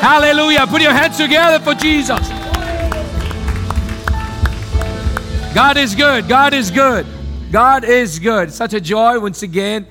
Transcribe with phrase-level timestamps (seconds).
[0.00, 0.66] Hallelujah.
[0.66, 2.26] Put your hands together for Jesus.
[5.54, 6.26] God is good.
[6.26, 7.06] God is good.
[7.52, 8.50] God is good.
[8.50, 9.86] Such a joy once again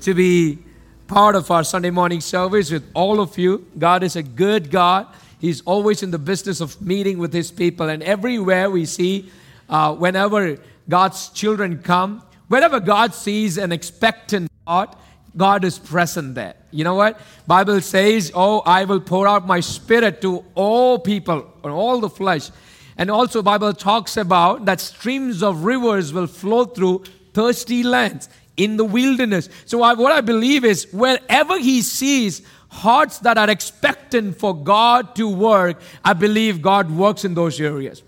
[0.00, 0.60] to be
[1.08, 3.66] part of our Sunday morning service with all of you.
[3.78, 5.06] God is a good God.
[5.38, 7.90] He's always in the business of meeting with His people.
[7.90, 9.30] And everywhere we see,
[9.68, 10.58] uh, whenever
[10.88, 14.96] God's children come, whenever God sees an expectant heart,
[15.36, 16.54] God is present there.
[16.70, 17.20] You know what?
[17.46, 22.10] Bible says, "Oh, I will pour out my spirit to all people, on all the
[22.10, 22.50] flesh."
[22.96, 28.76] And also Bible talks about that streams of rivers will flow through thirsty lands in
[28.76, 29.48] the wilderness.
[29.64, 35.14] So I, what I believe is wherever he sees hearts that are expectant for God
[35.16, 38.02] to work, I believe God works in those areas.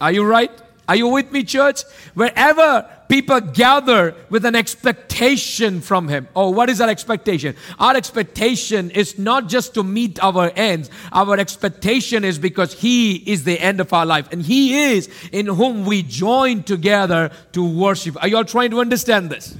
[0.00, 0.50] Are you right?
[0.88, 1.82] Are you with me, church?
[2.14, 6.28] Wherever people gather with an expectation from Him.
[6.34, 7.56] Oh, what is our expectation?
[7.78, 10.90] Our expectation is not just to meet our ends.
[11.12, 15.46] Our expectation is because He is the end of our life and He is in
[15.46, 18.20] whom we join together to worship.
[18.22, 19.56] Are you all trying to understand this?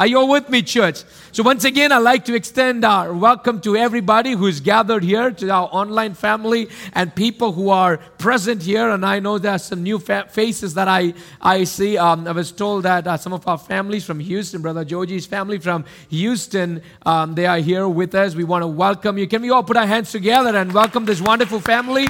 [0.00, 1.04] Are you with me, church?
[1.30, 5.50] So, once again, I'd like to extend our welcome to everybody who's gathered here, to
[5.50, 8.88] our online family, and people who are present here.
[8.88, 11.12] And I know there are some new fa- faces that I,
[11.42, 11.98] I see.
[11.98, 15.58] Um, I was told that uh, some of our families from Houston, Brother Georgie's family
[15.58, 18.34] from Houston, um, they are here with us.
[18.34, 19.28] We want to welcome you.
[19.28, 22.06] Can we all put our hands together and welcome this wonderful family?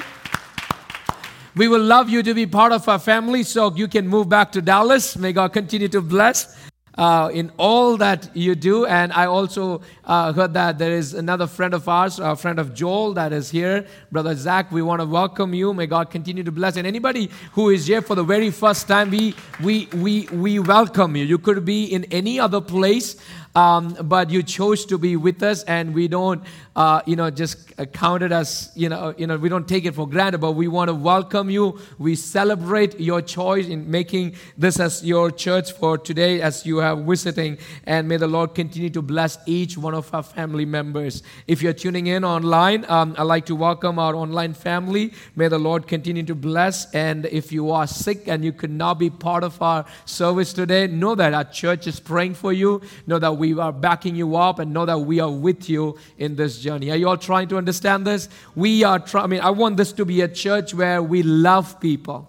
[1.57, 4.53] We will love you to be part of our family, so you can move back
[4.53, 5.17] to Dallas.
[5.17, 8.85] May God continue to bless uh, in all that you do.
[8.85, 12.73] And I also uh, heard that there is another friend of ours, a friend of
[12.73, 14.71] Joel, that is here, Brother Zach.
[14.71, 15.73] We want to welcome you.
[15.73, 16.77] May God continue to bless.
[16.77, 21.15] And anybody who is here for the very first time, we we we we welcome
[21.15, 21.23] you.
[21.23, 23.15] You could be in any other place.
[23.55, 26.43] Um, but you chose to be with us, and we don't,
[26.75, 29.93] uh, you know, just count it as, you know, you know, we don't take it
[29.93, 30.39] for granted.
[30.39, 31.79] But we want to welcome you.
[31.97, 36.95] We celebrate your choice in making this as your church for today, as you are
[36.95, 37.57] visiting.
[37.85, 41.21] And may the Lord continue to bless each one of our family members.
[41.47, 45.13] If you're tuning in online, um, I'd like to welcome our online family.
[45.35, 46.89] May the Lord continue to bless.
[46.93, 50.87] And if you are sick and you could not be part of our service today,
[50.87, 52.81] know that our church is praying for you.
[53.07, 56.35] Know that we are backing you up and know that we are with you in
[56.35, 56.91] this journey.
[56.91, 58.29] Are you all trying to understand this?
[58.55, 61.79] We are trying, I mean, I want this to be a church where we love
[61.79, 62.27] people.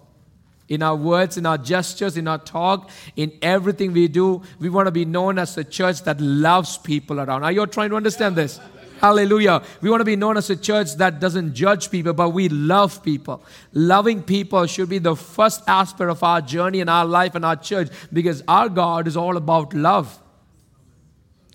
[0.69, 4.87] In our words, in our gestures, in our talk, in everything we do, we want
[4.87, 7.43] to be known as a church that loves people around.
[7.43, 8.59] Are you all trying to understand this?
[8.99, 9.61] Hallelujah.
[9.81, 13.03] We want to be known as a church that doesn't judge people, but we love
[13.03, 13.43] people.
[13.73, 17.57] Loving people should be the first aspect of our journey in our life and our
[17.57, 20.22] church because our God is all about love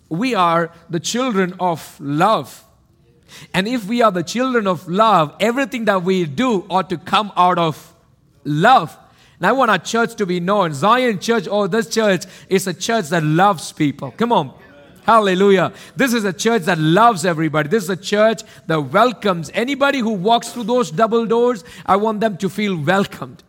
[0.09, 2.65] we are the children of love.
[3.53, 7.31] And if we are the children of love, everything that we do ought to come
[7.37, 7.93] out of
[8.43, 8.97] love.
[9.37, 10.73] And I want our church to be known.
[10.73, 14.11] Zion Church, oh, this church is a church that loves people.
[14.11, 14.53] Come on.
[15.03, 15.73] Hallelujah.
[15.95, 17.69] This is a church that loves everybody.
[17.69, 21.63] This is a church that welcomes anybody who walks through those double doors.
[21.85, 23.43] I want them to feel welcomed.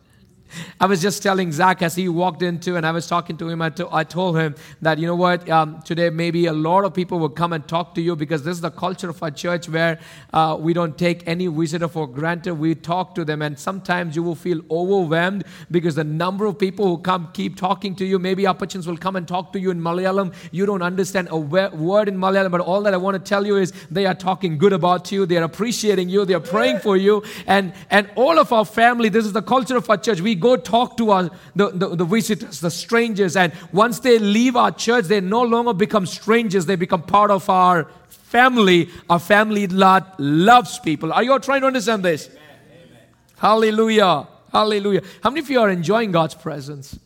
[0.80, 3.62] I was just telling Zach as he walked into, and I was talking to him.
[3.62, 6.94] I, to, I told him that, you know what, um, today maybe a lot of
[6.94, 9.68] people will come and talk to you because this is the culture of our church
[9.68, 9.98] where
[10.32, 12.54] uh, we don't take any visitor for granted.
[12.54, 16.86] We talk to them, and sometimes you will feel overwhelmed because the number of people
[16.86, 18.18] who come keep talking to you.
[18.18, 20.34] Maybe opportunities will come and talk to you in Malayalam.
[20.52, 23.56] You don't understand a word in Malayalam, but all that I want to tell you
[23.56, 26.96] is they are talking good about you, they are appreciating you, they are praying for
[26.96, 30.20] you, and, and all of our family, this is the culture of our church.
[30.20, 34.56] We go talk to our, the, the, the visitors, the strangers, and once they leave
[34.56, 38.88] our church, they no longer become strangers, they become part of our family.
[39.08, 41.12] Our family lot loves people.
[41.12, 42.28] Are you all trying to understand this?
[42.28, 42.40] Amen.
[42.72, 43.02] Amen.
[43.36, 44.28] Hallelujah.
[44.52, 45.02] Hallelujah.
[45.22, 46.98] How many of you are enjoying God's presence?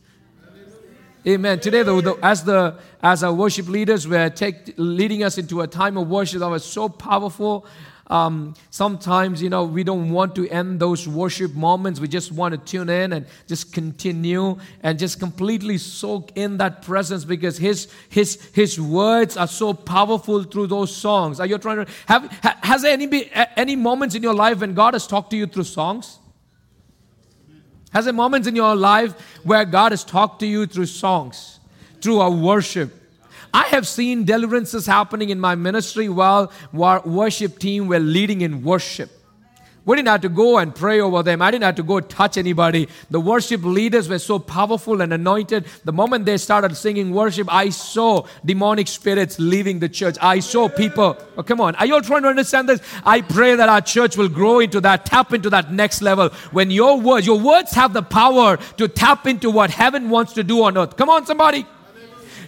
[1.27, 1.59] Amen.
[1.59, 5.67] Today, the, the, as the as our worship leaders were take, leading us into a
[5.67, 7.65] time of worship that was so powerful,
[8.07, 11.99] um, sometimes, you know, we don't want to end those worship moments.
[11.99, 16.83] We just want to tune in and just continue and just completely soak in that
[16.83, 21.39] presence because His His His words are so powerful through those songs.
[21.39, 22.31] Are you trying to have?
[22.61, 25.63] Has there any any moments in your life when God has talked to you through
[25.63, 26.19] songs?
[27.91, 29.13] Has there moments in your life
[29.43, 31.59] where God has talked to you through songs,
[32.01, 33.04] through our worship?
[33.55, 38.63] I have seen deliverances happening in my ministry while our worship team were leading in
[38.63, 39.09] worship.
[39.85, 41.41] We didn't have to go and pray over them.
[41.41, 42.89] I didn't have to go touch anybody.
[43.11, 45.67] The worship leaders were so powerful and anointed.
[45.85, 50.17] The moment they started singing worship, I saw demonic spirits leaving the church.
[50.21, 51.15] I saw people.
[51.37, 51.75] Oh, come on.
[51.75, 52.81] Are you all trying to understand this?
[53.05, 56.27] I pray that our church will grow into that, tap into that next level.
[56.51, 60.43] When your words, your words have the power to tap into what heaven wants to
[60.43, 60.97] do on earth.
[60.97, 61.65] Come on, somebody.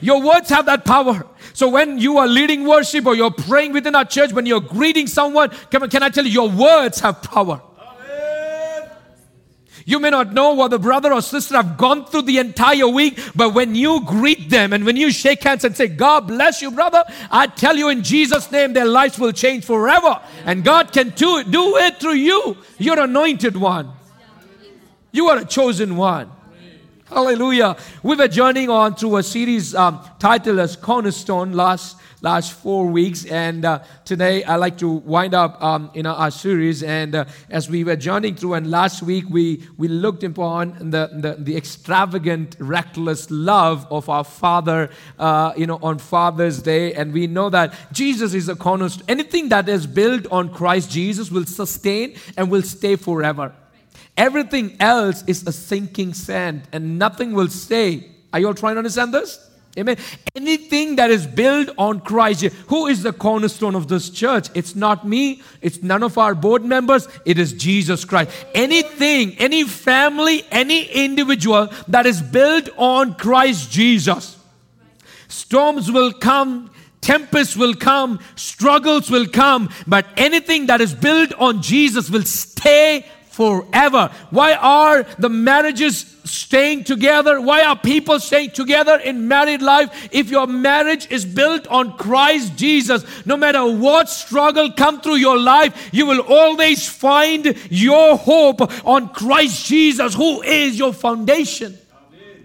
[0.01, 1.25] Your words have that power.
[1.53, 5.07] So when you are leading worship or you're praying within our church, when you're greeting
[5.07, 7.61] someone, can, can I tell you, your words have power.
[9.87, 13.17] You may not know what the brother or sister have gone through the entire week,
[13.33, 16.71] but when you greet them and when you shake hands and say, God bless you,
[16.71, 20.19] brother, I tell you in Jesus' name, their lives will change forever.
[20.43, 22.57] And God can do it, do it through you.
[22.77, 23.93] You're anointed one.
[25.13, 26.31] You are a chosen one.
[27.09, 27.77] Hallelujah.
[28.03, 33.23] We were journeying on through a series um, titled as Cornerstone last last four weeks,
[33.23, 36.83] and uh, today I like to wind up um, in our, our, series.
[36.83, 41.09] And uh, as we were journeying through, and last week we we looked upon the
[41.13, 47.13] the, the extravagant, reckless love of our Father, uh, you know, on Father's Day, and
[47.13, 49.05] we know that Jesus is a cornerstone.
[49.07, 53.53] Anything that is built on Christ Jesus will sustain and will stay forever.
[54.17, 58.09] Everything else is a sinking sand and nothing will stay.
[58.33, 59.47] Are you all trying to understand this?
[59.77, 59.97] Amen.
[60.35, 64.47] Anything that is built on Christ, who is the cornerstone of this church?
[64.55, 68.31] It's not me, it's none of our board members, it is Jesus Christ.
[68.55, 74.39] Anything, any family, any individual that is built on Christ Jesus.
[75.27, 76.71] Storms will come,
[77.01, 83.05] tempests will come, struggles will come, but anything that is built on Jesus will stay
[83.37, 84.09] forever.
[84.31, 87.39] Why are the marriages staying together?
[87.39, 90.09] Why are people staying together in married life?
[90.11, 95.37] If your marriage is built on Christ Jesus, no matter what struggle come through your
[95.37, 101.77] life, you will always find your hope on Christ Jesus, who is your foundation.
[102.11, 102.43] Amen.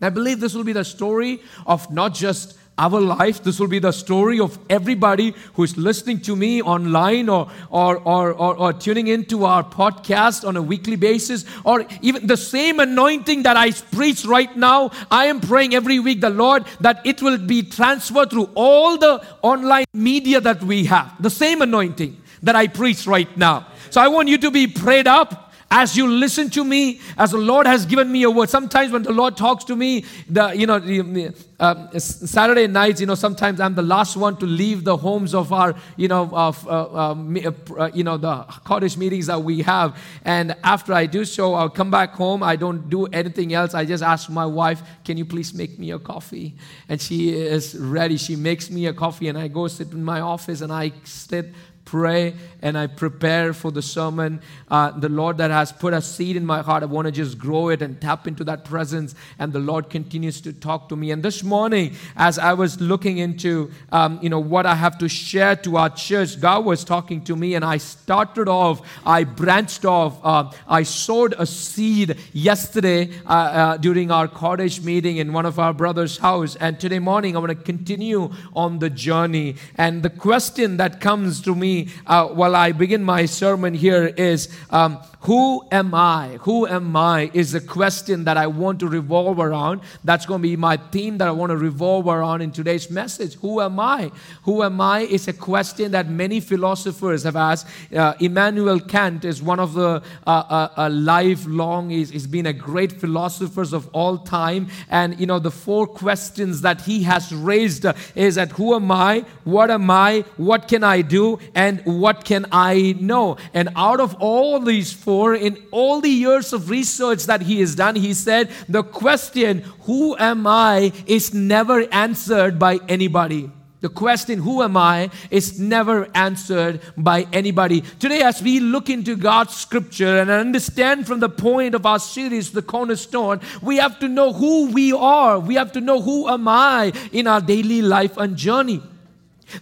[0.00, 3.42] I believe this will be the story of not just our life.
[3.42, 7.98] This will be the story of everybody who is listening to me online or, or,
[7.98, 12.80] or, or, or tuning into our podcast on a weekly basis, or even the same
[12.80, 14.90] anointing that I preach right now.
[15.10, 19.24] I am praying every week, the Lord, that it will be transferred through all the
[19.42, 21.20] online media that we have.
[21.20, 23.66] The same anointing that I preach right now.
[23.90, 27.38] So I want you to be prayed up as you listen to me, as the
[27.38, 28.48] Lord has given me a word.
[28.48, 33.06] Sometimes when the Lord talks to me, the you know the, uh, Saturday nights, you
[33.06, 36.66] know, sometimes I'm the last one to leave the homes of our you know of
[36.66, 40.00] uh, uh, uh, you know the cottage meetings that we have.
[40.24, 42.42] And after I do so, I'll come back home.
[42.42, 43.74] I don't do anything else.
[43.74, 46.54] I just ask my wife, "Can you please make me a coffee?"
[46.88, 48.16] And she is ready.
[48.16, 51.52] She makes me a coffee, and I go sit in my office and I sit
[51.88, 54.40] pray and I prepare for the sermon.
[54.70, 57.38] Uh, the Lord that has put a seed in my heart, I want to just
[57.38, 59.14] grow it and tap into that presence.
[59.38, 61.12] And the Lord continues to talk to me.
[61.12, 65.08] And this morning, as I was looking into, um, you know, what I have to
[65.08, 68.82] share to our church, God was talking to me, and I started off.
[69.06, 70.20] I branched off.
[70.22, 75.58] Uh, I sowed a seed yesterday uh, uh during our cottage meeting in one of
[75.58, 79.56] our brothers' house, and today morning I want to continue on the journey.
[79.76, 84.48] And the question that comes to me uh, while I begin my sermon here is
[84.70, 86.38] um, who am I?
[86.42, 87.30] Who am I?
[87.34, 89.80] Is the question that I want to revolve around.
[90.04, 93.34] That's going to be my theme that I want to revolve around in today's message.
[93.40, 94.12] Who am I?
[94.44, 97.66] Who am I is a question that many philosophers have asked.
[97.94, 102.52] Uh, Immanuel Kant is one of the uh, uh, uh lifelong, he's, he's been a
[102.52, 104.68] great philosophers of all time.
[104.88, 109.24] And, you know, the four questions that he has raised is that who am I?
[109.44, 110.24] What am I?
[110.36, 111.40] What can I do?
[111.54, 113.36] And what can I know?
[113.54, 117.74] And out of all these four, in all the years of research that he has
[117.74, 123.50] done, he said the question, Who am I, is never answered by anybody.
[123.80, 127.82] The question, who am I, is never answered by anybody.
[128.00, 132.50] Today, as we look into God's scripture and understand from the point of our series,
[132.50, 135.38] The Cornerstone, we have to know who we are.
[135.38, 138.82] We have to know who am I in our daily life and journey.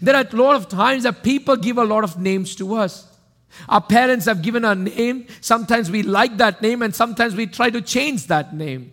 [0.01, 3.07] There are a lot of times that people give a lot of names to us.
[3.69, 5.27] Our parents have given a name.
[5.41, 8.93] Sometimes we like that name, and sometimes we try to change that name.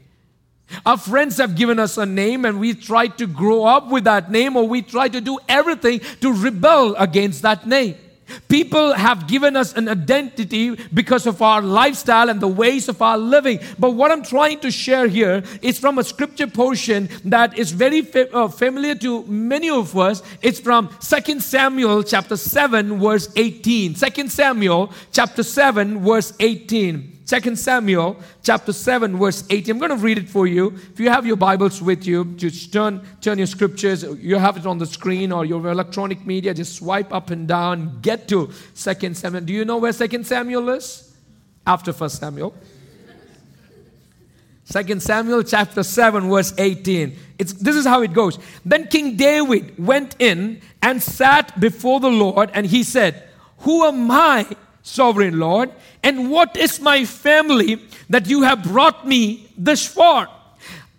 [0.85, 4.31] Our friends have given us a name, and we try to grow up with that
[4.31, 7.95] name, or we try to do everything to rebel against that name.
[8.47, 13.17] People have given us an identity because of our lifestyle and the ways of our
[13.17, 13.59] living.
[13.79, 18.07] But what I'm trying to share here is from a scripture portion that is very
[18.33, 20.21] uh, familiar to many of us.
[20.41, 23.95] It's from 2 Samuel chapter 7 verse 18.
[23.95, 27.12] 2 Samuel chapter 7 verse 18.
[27.25, 29.75] 2 Samuel chapter 7, verse 18.
[29.75, 30.73] I'm going to read it for you.
[30.91, 34.03] If you have your Bibles with you, just turn, turn your scriptures.
[34.03, 36.53] You have it on the screen or your electronic media.
[36.53, 37.99] Just swipe up and down.
[38.01, 39.45] Get to Second Samuel.
[39.45, 41.15] Do you know where Second Samuel is?
[41.65, 42.53] After First Samuel.
[44.65, 47.17] Second Samuel chapter 7, verse 18.
[47.39, 48.39] It's, this is how it goes.
[48.65, 54.09] Then King David went in and sat before the Lord, and he said, Who am
[54.09, 54.47] I,
[54.83, 55.71] sovereign Lord?
[56.03, 60.29] And what is my family that you have brought me this far?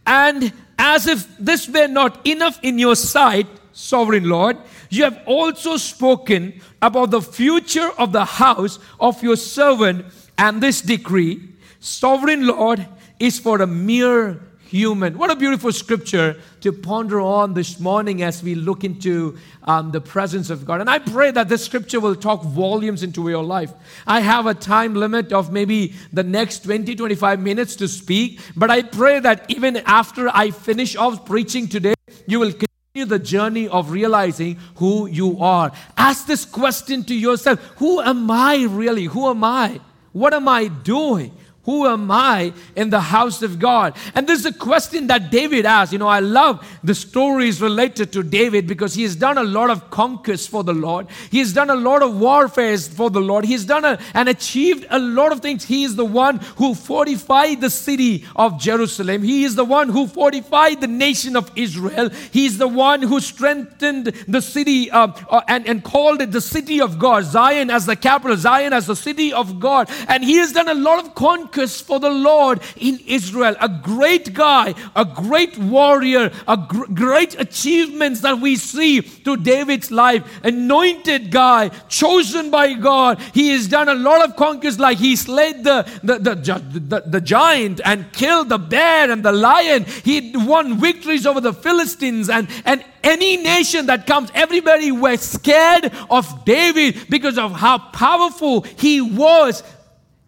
[0.07, 4.57] And as if this were not enough in your sight, sovereign Lord,
[4.91, 10.07] you have also spoken about the future of the house of your servant
[10.39, 11.49] and this decree,
[11.81, 12.87] sovereign Lord,
[13.19, 15.17] is for a mere human.
[15.17, 20.01] What a beautiful scripture to ponder on this morning as we look into um, the
[20.01, 20.81] presence of God.
[20.81, 23.71] And I pray that this scripture will talk volumes into your life.
[24.07, 28.71] I have a time limit of maybe the next 20, 25 minutes to speak, but
[28.71, 31.93] I pray that even after I finish off preaching today,
[32.27, 35.71] you will continue the journey of realizing who you are.
[35.99, 39.05] Ask this question to yourself Who am I really?
[39.05, 39.83] Who am I?
[40.13, 41.37] What am I doing?
[41.65, 43.97] Who am I in the house of God?
[44.15, 45.93] And this is a question that David asked.
[45.95, 49.71] You know, I love the stories related to David because he has done a lot
[49.71, 51.07] of conquests for the Lord.
[51.31, 53.47] He has done a lot of warfare for the Lord.
[53.47, 55.65] He's done a, and achieved a lot of things.
[55.65, 59.23] He is the one who fortified the city of Jerusalem.
[59.23, 62.11] He is the one who fortified the nation of Israel.
[62.31, 66.43] He is the one who strengthened the city uh, uh, and, and called it the
[66.43, 67.25] city of God.
[67.25, 69.89] Zion as the capital, Zion as the city of God.
[70.09, 73.57] And he has done a lot of conquests for the Lord in Israel.
[73.61, 79.91] A great guy, a great warrior, a gr- great achievements that we see through David's
[79.91, 80.23] life.
[80.43, 83.21] Anointed guy, chosen by God.
[83.33, 87.21] He has done a lot of conquests, like he slayed the, the, the, the, the
[87.21, 89.85] giant and killed the bear and the lion.
[89.85, 95.93] He won victories over the Philistines and, and any nation that comes, everybody was scared
[96.11, 99.63] of David because of how powerful he was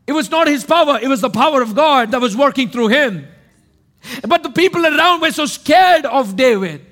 [0.07, 2.89] it was not his power, it was the power of God that was working through
[2.89, 3.27] him.
[4.27, 6.85] But the people around were so scared of David.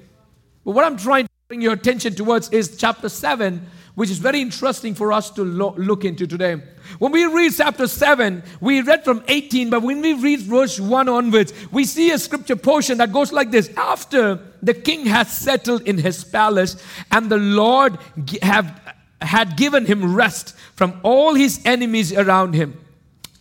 [0.64, 4.40] But what I'm trying to bring your attention towards is chapter 7, which is very
[4.40, 6.60] interesting for us to lo- look into today.
[6.98, 11.08] When we read chapter 7, we read from 18, but when we read verse 1
[11.08, 15.82] onwards, we see a scripture portion that goes like this After the king has settled
[15.82, 17.98] in his palace, and the Lord
[18.42, 22.83] have, had given him rest from all his enemies around him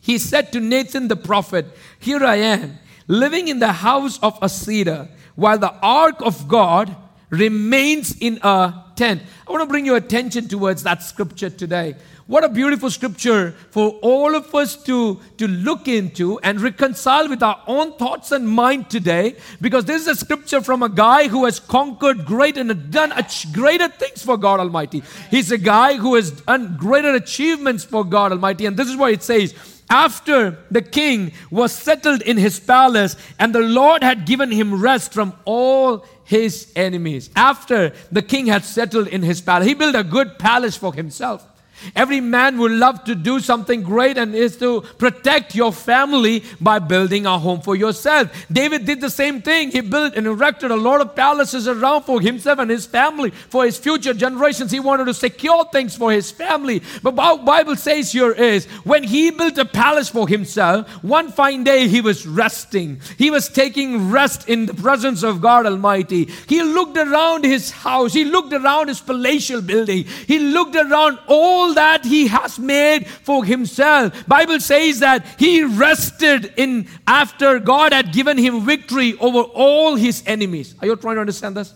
[0.03, 1.65] he said to Nathan the prophet,
[1.97, 6.93] Here I am, living in the house of a cedar, while the ark of God
[7.29, 9.21] remains in a tent.
[9.47, 11.95] I want to bring your attention towards that scripture today.
[12.27, 17.41] What a beautiful scripture for all of us to, to look into and reconcile with
[17.41, 19.37] our own thoughts and mind today.
[19.61, 23.13] Because this is a scripture from a guy who has conquered great and done
[23.53, 25.01] greater things for God Almighty.
[25.31, 28.65] He's a guy who has done greater achievements for God Almighty.
[28.65, 29.53] And this is what it says
[29.93, 35.13] after the king was settled in his palace and the Lord had given him rest
[35.13, 37.29] from all his enemies.
[37.35, 41.47] After the king had settled in his palace, he built a good palace for himself.
[41.95, 46.79] Every man would love to do something great and is to protect your family by
[46.79, 48.31] building a home for yourself.
[48.51, 49.71] David did the same thing.
[49.71, 53.65] He built and erected a lot of palaces around for himself and his family, for
[53.65, 54.71] his future generations.
[54.71, 56.81] He wanted to secure things for his family.
[57.01, 61.63] But what Bible says here is when he built a palace for himself, one fine
[61.63, 63.01] day he was resting.
[63.17, 66.29] He was taking rest in the presence of God Almighty.
[66.47, 68.13] He looked around his house.
[68.13, 70.05] He looked around his palatial building.
[70.27, 74.27] He looked around all that he has made for himself.
[74.27, 80.23] Bible says that he rested in after God had given him victory over all his
[80.25, 80.75] enemies.
[80.81, 81.73] Are you trying to understand this?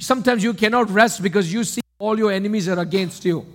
[0.00, 3.46] Sometimes you cannot rest because you see all your enemies are against you.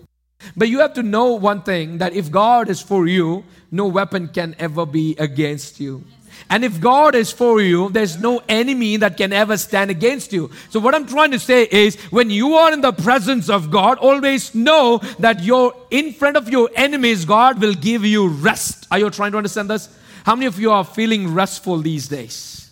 [0.56, 4.28] But you have to know one thing that if God is for you, no weapon
[4.28, 6.04] can ever be against you.
[6.50, 10.52] And if God is for you, there's no enemy that can ever stand against you.
[10.70, 13.98] So, what I'm trying to say is when you are in the presence of God,
[13.98, 18.88] always know that you're in front of your enemies, God will give you rest.
[18.92, 19.90] Are you trying to understand this?
[20.24, 22.65] How many of you are feeling restful these days?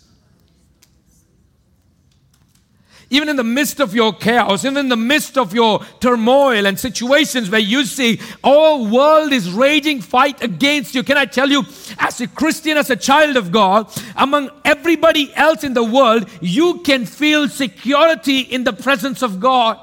[3.14, 6.78] Even in the midst of your chaos, even in the midst of your turmoil and
[6.78, 11.04] situations where you see all world is raging fight against you.
[11.04, 11.62] Can I tell you,
[11.98, 16.80] as a Christian, as a child of God, among everybody else in the world, you
[16.80, 19.78] can feel security in the presence of God.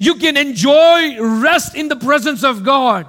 [0.00, 3.06] You can enjoy rest in the presence of God.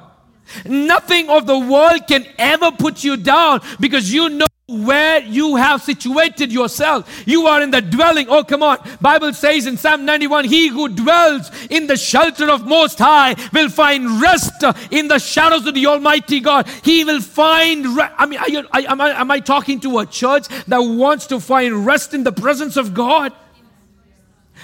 [0.66, 5.80] Nothing of the world can ever put you down because you know where you have
[5.80, 8.26] situated yourself you are in the dwelling.
[8.30, 8.80] Oh come on.
[9.00, 13.70] Bible says in psalm 91 he who dwells in the shelter of most high will
[13.70, 16.68] find rest in the shadows of the almighty god.
[16.84, 20.48] He will find re- i mean you, am, I, am i talking to a church
[20.66, 23.34] that wants to find rest in the presence of god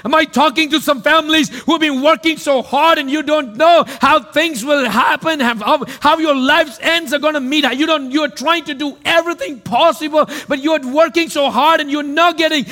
[0.04, 3.56] Am I talking to some families who have been working so hard and you don't
[3.56, 7.66] know how things will happen, how, how your life's ends are going to meet?
[7.74, 12.04] You don't, you're trying to do everything possible, but you're working so hard and you're
[12.04, 12.66] not getting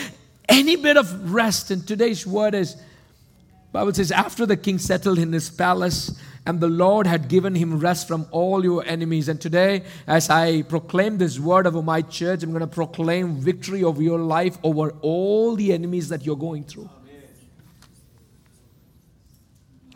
[0.48, 1.70] any bit of rest.
[1.72, 2.76] And today's word is,
[3.72, 7.80] Bible says, after the king settled in his palace, and the Lord had given him
[7.80, 9.30] rest from all your enemies.
[9.30, 13.84] And today, as I proclaim this word over my church, I'm going to proclaim victory
[13.84, 16.90] over your life over all the enemies that you're going through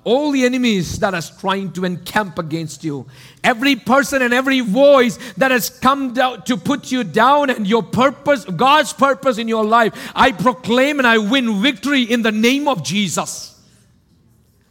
[0.03, 3.05] all the enemies that is trying to encamp against you.
[3.43, 7.83] Every person and every voice that has come down to put you down and your
[7.83, 12.67] purpose god's purpose in your life i proclaim and i win victory in the name
[12.67, 13.61] of jesus.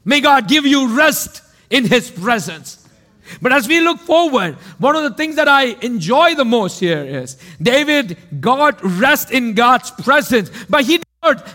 [0.04, 2.78] May god give you rest in his presence.
[3.40, 7.02] But as we look forward, one of the things that I enjoy the most here
[7.02, 11.00] is David got rest in God's presence, but he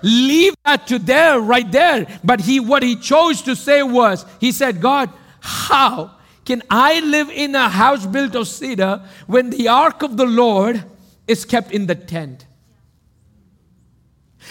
[0.03, 2.07] leave that to there, right there.
[2.23, 6.11] But he, what he chose to say was, he said, God, how
[6.45, 10.83] can I live in a house built of cedar when the ark of the Lord
[11.27, 12.45] is kept in the tent?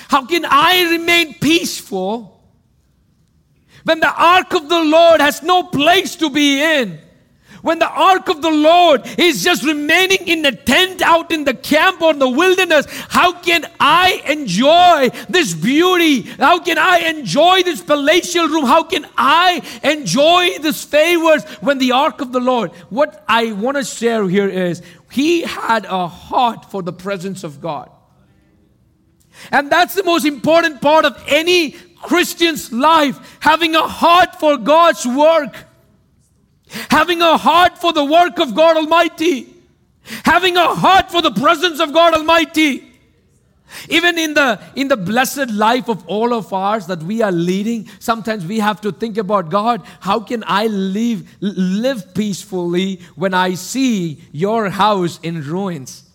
[0.08, 2.40] How can I remain peaceful
[3.84, 7.00] when the ark of the Lord has no place to be in?
[7.66, 11.52] When the ark of the Lord is just remaining in the tent out in the
[11.52, 16.20] camp or the wilderness, how can I enjoy this beauty?
[16.20, 18.66] How can I enjoy this palatial room?
[18.66, 22.70] How can I enjoy this favors when the ark of the Lord?
[22.88, 24.80] What I want to share here is
[25.10, 27.90] he had a heart for the presence of God.
[29.50, 35.04] And that's the most important part of any Christian's life, having a heart for God's
[35.04, 35.65] work
[36.68, 39.54] having a heart for the work of God Almighty,
[40.24, 42.92] having a heart for the presence of God Almighty.
[43.88, 47.88] Even in the in the blessed life of all of ours that we are leading,
[47.98, 53.54] sometimes we have to think about God, how can I live live peacefully when I
[53.54, 56.05] see your house in ruins?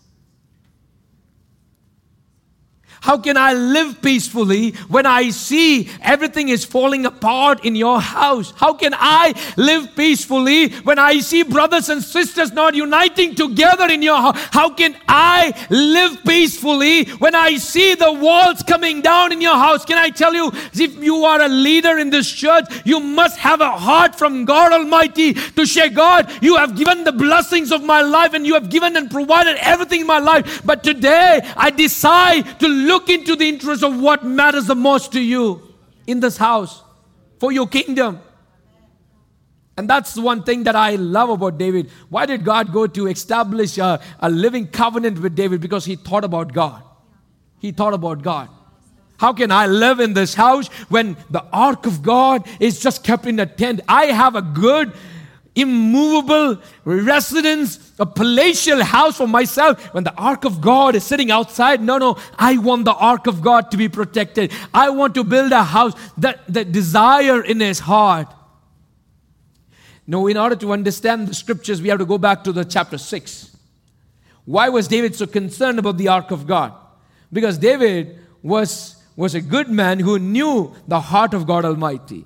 [3.02, 8.52] How can I live peacefully when I see everything is falling apart in your house?
[8.56, 14.02] How can I live peacefully when I see brothers and sisters not uniting together in
[14.02, 14.38] your house?
[14.52, 19.84] How can I live peacefully when I see the walls coming down in your house?
[19.84, 23.60] Can I tell you, if you are a leader in this church, you must have
[23.60, 28.00] a heart from God Almighty to say, God, you have given the blessings of my
[28.00, 30.62] life and you have given and provided everything in my life.
[30.64, 35.20] But today I decide to look into the interest of what matters the most to
[35.20, 35.44] you
[36.06, 36.82] in this house
[37.40, 38.20] for your kingdom.
[39.76, 41.90] And that's one thing that I love about David.
[42.10, 45.62] Why did God go to establish a, a living covenant with David?
[45.62, 46.82] Because he thought about God.
[47.58, 48.48] He thought about God.
[49.16, 53.24] How can I live in this house when the ark of God is just kept
[53.24, 53.80] in a tent?
[53.88, 54.92] I have a good
[55.54, 61.82] immovable residence, a palatial house for myself when the ark of God is sitting outside.
[61.82, 64.52] No, no, I want the ark of God to be protected.
[64.72, 68.32] I want to build a house that the desire in his heart.
[70.06, 72.98] No, in order to understand the scriptures, we have to go back to the chapter
[72.98, 73.56] 6.
[74.44, 76.72] Why was David so concerned about the ark of God?
[77.32, 82.24] Because David was, was a good man who knew the heart of God Almighty.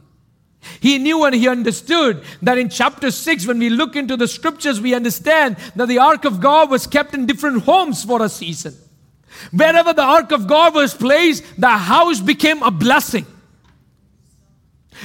[0.81, 4.81] He knew and he understood that in chapter 6, when we look into the scriptures,
[4.81, 8.75] we understand that the ark of God was kept in different homes for a season.
[9.53, 13.27] Wherever the ark of God was placed, the house became a blessing.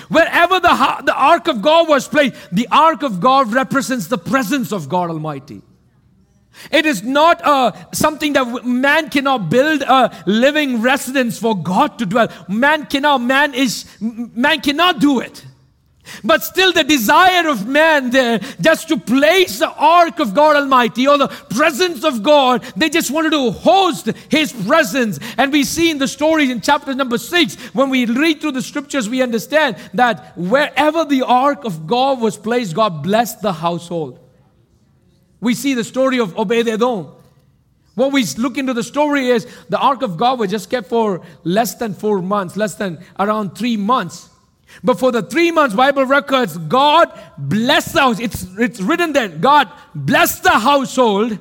[0.08, 4.72] Wherever the, the ark of God was placed, the ark of God represents the presence
[4.72, 5.62] of God Almighty.
[6.70, 12.06] It is not uh, something that man cannot build a living residence for God to
[12.06, 12.28] dwell.
[12.48, 13.20] Man cannot.
[13.20, 13.86] Man is.
[14.00, 15.46] Man cannot do it.
[16.24, 21.08] But still, the desire of man there, just to place the ark of God Almighty
[21.08, 25.20] or the presence of God, they just wanted to host His presence.
[25.38, 28.62] And we see in the stories in chapter number six, when we read through the
[28.62, 34.20] scriptures, we understand that wherever the ark of God was placed, God blessed the household.
[35.40, 37.12] We see the story of Obed Edom.
[37.96, 41.22] What we look into the story is the ark of God was just kept for
[41.44, 44.31] less than four months, less than around three months.
[44.84, 48.20] But for the three months Bible records, God blessed the house.
[48.20, 49.30] It's, it's written there.
[49.30, 51.38] God blessed the household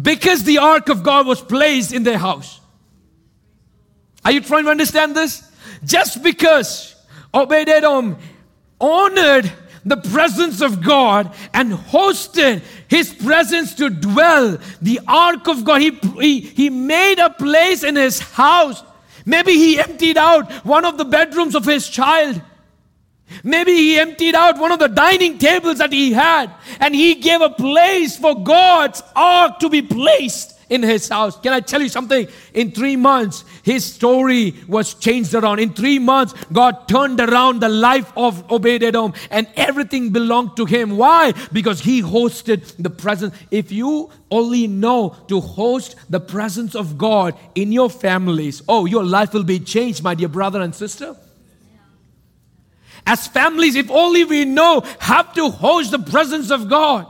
[0.00, 2.60] because the ark of God was placed in their house.
[4.24, 5.50] Are you trying to understand this?
[5.84, 6.94] Just because
[7.32, 8.16] Obed Edom
[8.80, 9.50] honored
[9.84, 15.92] the presence of God and hosted his presence to dwell, the ark of God, he,
[16.20, 18.82] he, he made a place in his house
[19.28, 22.40] Maybe he emptied out one of the bedrooms of his child.
[23.44, 27.42] Maybe he emptied out one of the dining tables that he had and he gave
[27.42, 31.38] a place for God's ark to be placed in his house.
[31.40, 32.28] Can I tell you something?
[32.54, 35.58] In three months, his story was changed around.
[35.58, 40.64] In three months, God turned around the life of Obed Edom and everything belonged to
[40.64, 40.96] him.
[40.96, 41.32] Why?
[41.52, 43.34] Because he hosted the presence.
[43.50, 49.04] If you only know to host the presence of God in your families, oh, your
[49.04, 51.16] life will be changed, my dear brother and sister.
[53.06, 57.06] As families, if only we know how to host the presence of God.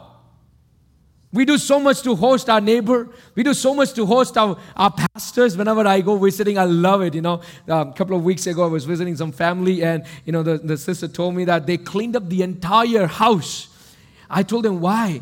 [1.30, 3.08] We do so much to host our neighbor.
[3.34, 5.58] We do so much to host our, our pastors.
[5.58, 7.14] Whenever I go visiting, I love it.
[7.14, 10.32] You know, um, a couple of weeks ago, I was visiting some family, and you
[10.32, 13.68] know, the, the sister told me that they cleaned up the entire house.
[14.30, 15.20] I told them why.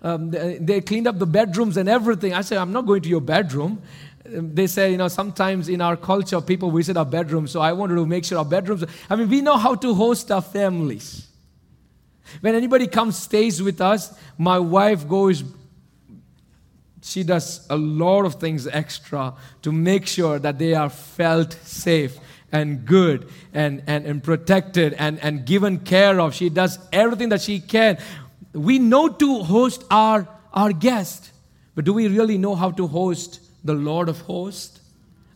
[0.00, 2.34] Um, they, they cleaned up the bedrooms and everything.
[2.34, 3.82] I said, I'm not going to your bedroom.
[4.26, 7.50] Um, they say, you know, sometimes in our culture, people visit our bedrooms.
[7.50, 8.84] So I wanted to make sure our bedrooms.
[9.10, 11.27] I mean, we know how to host our families.
[12.40, 15.44] When anybody comes, stays with us, my wife goes,
[17.02, 22.18] she does a lot of things extra to make sure that they are felt safe
[22.52, 26.34] and good and, and, and protected and, and given care of.
[26.34, 27.98] She does everything that she can.
[28.52, 31.30] We know to host our, our guest,
[31.74, 34.80] but do we really know how to host the Lord of hosts?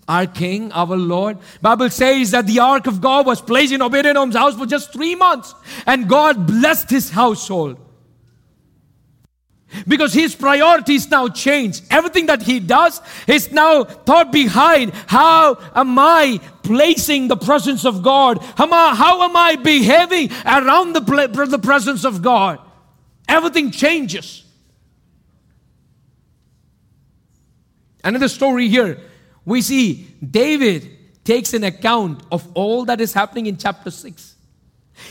[0.08, 1.38] Our king, our Lord.
[1.60, 5.14] Bible says that the ark of God was placed in Obed-Edom's house for just three
[5.14, 5.54] months,
[5.86, 7.78] and God blessed his household.
[9.88, 11.80] Because his priorities now change.
[11.90, 14.92] Everything that he does is now thought behind.
[15.06, 18.42] How am I placing the presence of God?
[18.56, 21.00] How am I, how am I behaving around the,
[21.48, 22.58] the presence of God?
[23.26, 24.44] Everything changes.
[28.04, 28.98] Another story here
[29.44, 34.36] we see David takes an account of all that is happening in chapter 6.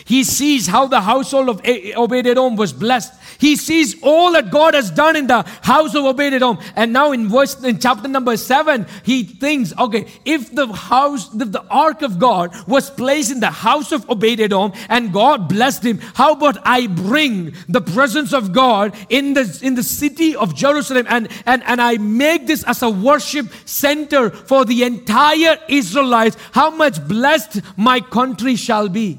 [0.05, 1.61] He sees how the household of
[1.95, 3.13] Obed Edom was blessed.
[3.41, 6.59] He sees all that God has done in the house of Obed Edom.
[6.75, 11.51] And now in verse in chapter number seven, he thinks, okay, if the house, if
[11.51, 15.83] the ark of God was placed in the house of Obed Edom and God blessed
[15.83, 20.53] him, how about I bring the presence of God in the in the city of
[20.53, 26.37] Jerusalem and and, and I make this as a worship center for the entire Israelites?
[26.51, 29.17] How much blessed my country shall be.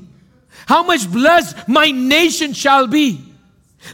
[0.66, 3.31] How much blessed my nation shall be.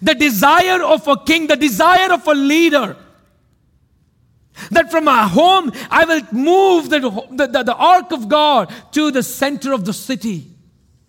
[0.03, 2.97] The desire of a king, the desire of a leader.
[4.71, 9.11] That from my home I will move the, the, the, the ark of God to
[9.11, 10.47] the center of the city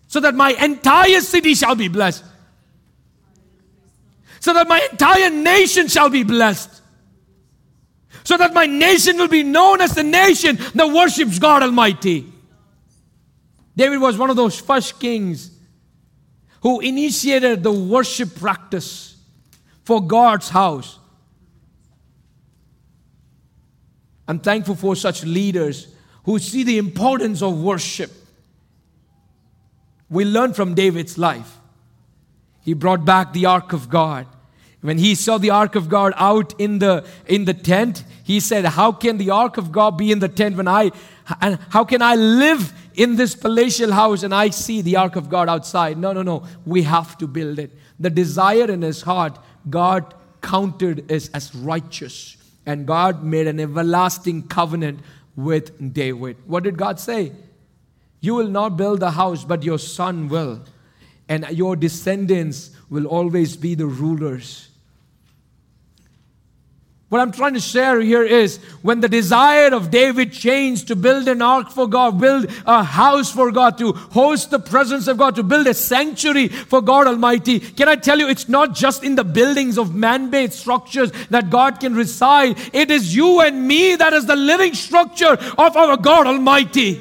[0.06, 2.24] so that my entire city shall be blessed.
[4.40, 6.80] So that my entire nation shall be blessed.
[8.24, 12.32] So that my nation will be known as the nation that worships God Almighty.
[13.76, 15.49] David was one of those first kings
[16.60, 19.16] who initiated the worship practice
[19.84, 20.98] for God's house.
[24.28, 25.88] I'm thankful for such leaders
[26.24, 28.12] who see the importance of worship.
[30.08, 31.58] We learn from David's life.
[32.62, 34.26] He brought back the ark of God.
[34.80, 38.64] When he saw the ark of God out in the in the tent, he said,
[38.64, 40.90] "How can the ark of God be in the tent when I
[41.40, 45.28] and how can I live in this palatial house and I see the ark of
[45.28, 45.98] God outside.
[45.98, 46.44] No, no, no.
[46.66, 47.70] We have to build it.
[47.98, 49.38] The desire in his heart,
[49.68, 52.36] God counted as, as righteous.
[52.66, 55.00] And God made an everlasting covenant
[55.36, 56.36] with David.
[56.46, 57.32] What did God say?
[58.20, 60.62] You will not build the house, but your son will.
[61.28, 64.69] And your descendants will always be the rulers.
[67.10, 71.26] What I'm trying to share here is when the desire of David changed to build
[71.26, 75.34] an ark for God, build a house for God, to host the presence of God,
[75.34, 77.58] to build a sanctuary for God Almighty.
[77.58, 81.50] Can I tell you, it's not just in the buildings of man made structures that
[81.50, 82.56] God can reside.
[82.72, 87.00] It is you and me that is the living structure of our God Almighty.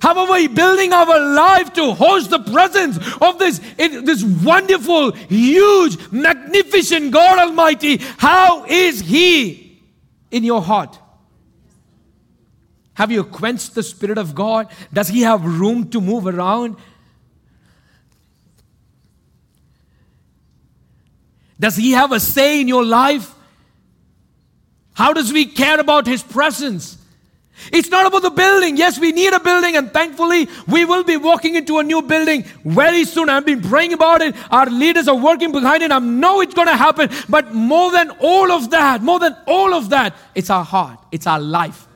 [0.00, 5.96] How are we building our life to host the presence of this, this wonderful, huge,
[6.12, 7.96] magnificent God Almighty?
[8.18, 9.80] How is He
[10.30, 10.98] in your heart?
[12.94, 14.68] Have you quenched the Spirit of God?
[14.92, 16.76] Does He have room to move around?
[21.60, 23.34] Does He have a say in your life?
[24.94, 26.97] How does we care about His presence?
[27.72, 28.76] It's not about the building.
[28.76, 32.44] Yes, we need a building, and thankfully, we will be walking into a new building
[32.64, 33.28] very soon.
[33.28, 34.34] I've been praying about it.
[34.50, 35.92] Our leaders are working behind it.
[35.92, 37.10] I know it's going to happen.
[37.28, 41.26] But more than all of that, more than all of that, it's our heart, it's
[41.26, 41.86] our life.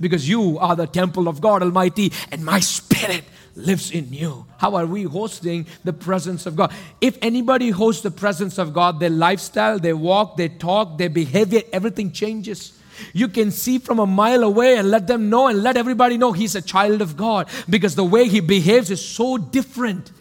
[0.00, 4.46] Because you are the temple of God Almighty, and my spirit lives in you.
[4.56, 6.72] How are we hosting the presence of God?
[7.00, 11.60] If anybody hosts the presence of God, their lifestyle, their walk, their talk, their behavior,
[11.72, 12.72] everything changes.
[13.12, 16.32] You can see from a mile away and let them know and let everybody know
[16.32, 20.12] he's a child of God because the way he behaves is so different.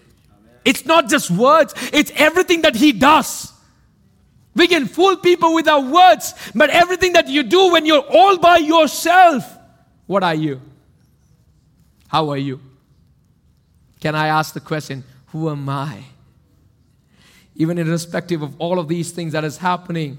[0.65, 3.53] It's not just words, it's everything that he does.
[4.55, 8.37] We can fool people with our words, but everything that you do when you're all
[8.37, 9.45] by yourself,
[10.05, 10.61] what are you?
[12.07, 12.59] How are you?
[13.99, 16.03] Can I ask the question, who am I?
[17.55, 20.17] Even irrespective of all of these things that is happening,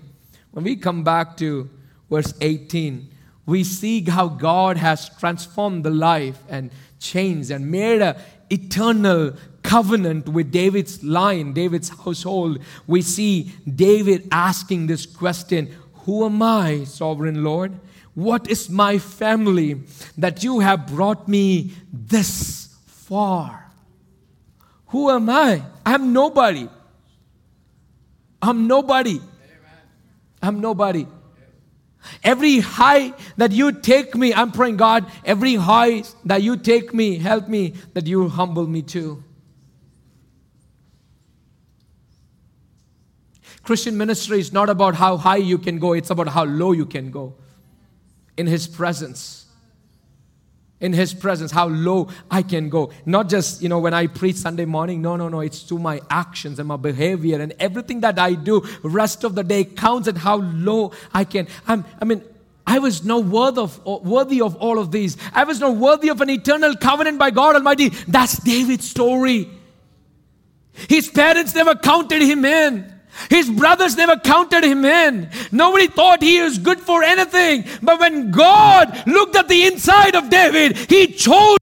[0.53, 1.69] when we come back to
[2.11, 3.09] verse 18,
[3.47, 8.17] we see how God has transformed the life and changed and made an
[8.51, 12.59] eternal covenant with David's line, David's household.
[12.87, 17.79] We see David asking this question Who am I, sovereign Lord?
[18.15, 19.81] What is my family
[20.19, 23.71] that you have brought me this far?
[24.89, 25.63] Who am I?
[25.87, 26.69] I'm nobody.
[28.43, 29.21] I'm nobody.
[30.43, 31.07] I'm nobody.
[32.23, 37.19] Every high that you take me, I'm praying, God, every high that you take me,
[37.19, 39.23] help me that you humble me too.
[43.63, 46.87] Christian ministry is not about how high you can go, it's about how low you
[46.87, 47.35] can go
[48.37, 49.50] in His presence
[50.81, 54.37] in his presence how low i can go not just you know when i preach
[54.37, 58.19] sunday morning no no no it's to my actions and my behavior and everything that
[58.19, 62.23] i do rest of the day counts at how low i can I'm, i mean
[62.67, 65.17] I was no worth of, uh, worthy of all of these.
[65.33, 67.89] I was not worthy of an eternal covenant by God Almighty.
[68.07, 69.51] That's David's story.
[70.89, 73.00] His parents never counted him in.
[73.29, 75.31] His brothers never counted him in.
[75.53, 77.65] Nobody thought he was good for anything.
[77.83, 81.59] But when God looked at the inside of David, he chose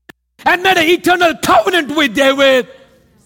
[0.47, 2.69] and made an eternal covenant with David.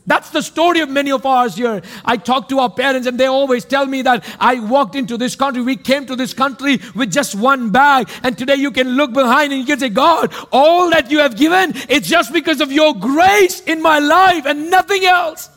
[0.07, 1.81] That's the story of many of ours here.
[2.05, 5.37] I talk to our parents and they always tell me that I walked into this
[5.37, 5.63] country.
[5.63, 8.11] We came to this country with just one bag.
[8.25, 11.37] And today you can look behind and you can say, God, all that you have
[11.37, 15.51] given, it's just because of your grace in my life and nothing else.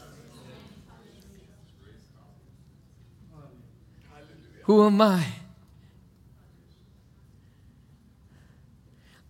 [4.66, 5.26] Who am I?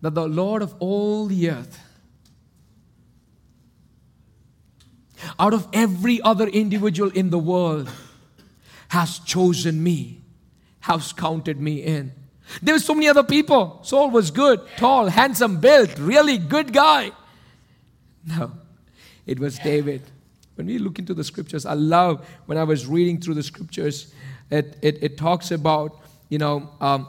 [0.00, 1.78] That the Lord of all the earth,
[5.38, 7.90] out of every other individual in the world,
[8.88, 10.22] has chosen me,
[10.80, 12.12] has counted me in.
[12.62, 13.80] There were so many other people.
[13.82, 17.12] Saul was good, tall, handsome, built, really good guy.
[18.26, 18.52] No,
[19.26, 20.02] it was David.
[20.54, 24.14] When we look into the scriptures, I love when I was reading through the scriptures
[24.50, 27.08] it, it, it talks about, you know, um,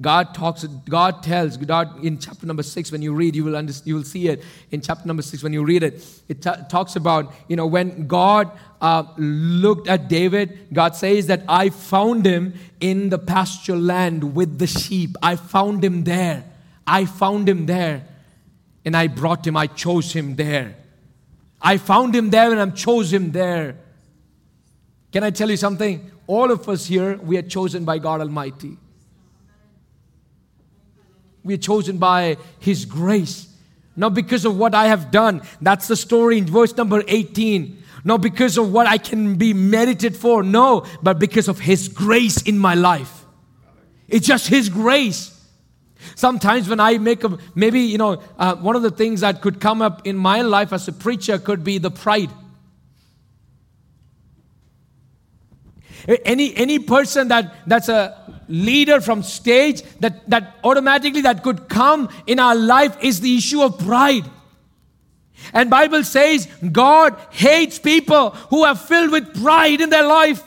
[0.00, 3.86] God talks, God tells, God in chapter number six, when you read, you will, understand,
[3.86, 4.42] you will see it.
[4.70, 8.06] In chapter number six, when you read it, it t- talks about, you know, when
[8.06, 14.34] God uh, looked at David, God says that I found him in the pasture land
[14.34, 15.16] with the sheep.
[15.22, 16.44] I found him there.
[16.86, 18.06] I found him there.
[18.86, 20.76] And I brought him, I chose him there.
[21.60, 23.76] I found him there and I chose him there.
[25.12, 26.10] Can I tell you something?
[26.30, 28.76] All of us here, we are chosen by God Almighty.
[31.42, 33.48] We are chosen by His grace.
[33.96, 35.42] Not because of what I have done.
[35.60, 37.82] That's the story in verse number 18.
[38.04, 40.44] Not because of what I can be merited for.
[40.44, 43.24] No, but because of His grace in my life.
[44.06, 45.36] It's just His grace.
[46.14, 49.60] Sometimes when I make a, maybe, you know, uh, one of the things that could
[49.60, 52.30] come up in my life as a preacher could be the pride.
[56.24, 58.16] Any, any person that, that's a
[58.48, 63.62] leader from stage that, that automatically that could come in our life is the issue
[63.62, 64.24] of pride.
[65.52, 70.42] And Bible says God hates people who are filled with pride in their life.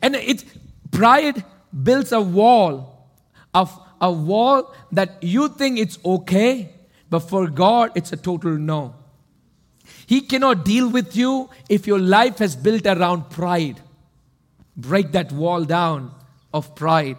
[0.00, 0.44] And it
[0.90, 1.44] pride
[1.82, 3.08] builds a wall
[3.54, 6.74] of a wall that you think it's okay,
[7.08, 8.94] but for God it's a total no.
[10.12, 13.80] He cannot deal with you if your life has built around pride.
[14.76, 16.10] Break that wall down
[16.52, 17.16] of pride.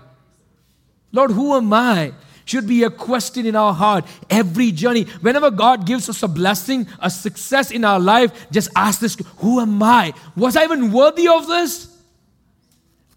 [1.12, 2.14] Lord, who am I?
[2.46, 5.06] Should be a question in our heart every journey.
[5.22, 9.60] Whenever God gives us a blessing, a success in our life, just ask this Who
[9.60, 10.14] am I?
[10.36, 11.98] Was I even worthy of this?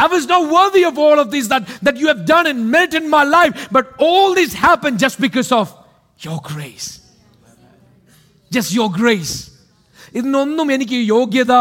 [0.01, 2.95] I was not worthy of all of this that, that you have done and meant
[2.95, 5.71] in my life, but all this happened just because of
[6.21, 7.03] your grace.
[8.51, 9.53] Just your grace.
[10.18, 11.54] ഇതിനൊന്നും എനിക്ക് യോഗ്യത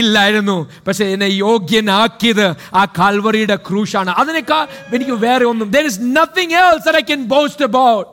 [0.00, 2.46] ഇല്ലായിരുന്നു പക്ഷെ എന്നെ യോഗ്യനാക്കിയത്
[2.80, 4.64] ആ കാൽവറിയുടെ ക്രൂശാണ് അതിനേക്കാൾ
[4.96, 8.10] എനിക്ക് വേറെ ഒന്നും there is nothing else that I can boast about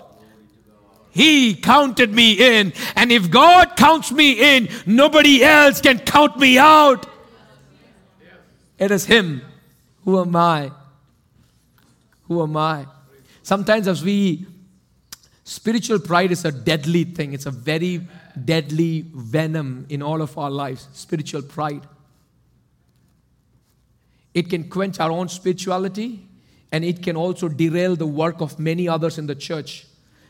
[1.15, 2.73] He counted me in.
[2.95, 7.05] And if God counts me in, nobody else can count me out.
[8.79, 9.41] It is Him.
[10.05, 10.71] Who am I?
[12.27, 12.85] Who am I?
[13.43, 14.45] Sometimes, as we,
[15.43, 17.33] spiritual pride is a deadly thing.
[17.33, 18.07] It's a very
[18.44, 20.88] deadly venom in all of our lives.
[20.92, 21.86] Spiritual pride.
[24.34, 26.28] It can quench our own spirituality
[26.70, 29.86] and it can also derail the work of many others in the church.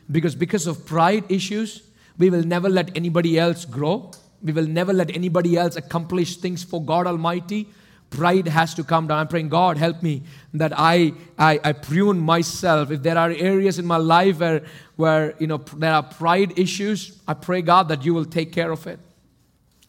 [0.09, 1.83] Because because of pride issues,
[2.17, 4.11] we will never let anybody else grow.
[4.41, 7.67] We will never let anybody else accomplish things for God Almighty.
[8.09, 9.19] Pride has to come down.
[9.19, 12.89] I'm praying, God, help me that I, I, I prune myself.
[12.89, 14.63] If there are areas in my life where,
[14.95, 18.71] where you know, there are pride issues, I pray, God, that you will take care
[18.71, 18.99] of it.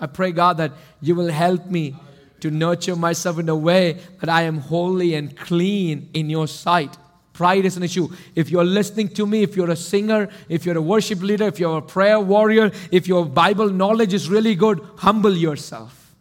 [0.01, 1.95] I pray, God, that you will help me
[2.41, 6.97] to nurture myself in a way that I am holy and clean in your sight.
[7.33, 8.09] Pride is an issue.
[8.35, 11.61] If you're listening to me, if you're a singer, if you're a worship leader, if
[11.61, 16.17] you're a prayer warrior, if your Bible knowledge is really good, humble yourself.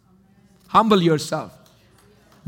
[0.68, 1.57] Humble yourself.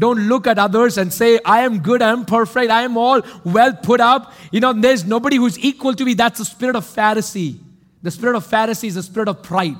[0.01, 3.21] Don't look at others and say, I am good, I am perfect, I am all
[3.45, 4.33] well put up.
[4.51, 6.15] You know, there's nobody who's equal to me.
[6.15, 7.59] That's the spirit of Pharisee.
[8.03, 9.77] The spirit of Pharisee is the spirit of pride